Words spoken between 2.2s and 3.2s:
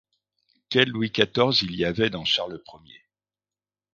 Charles Ier!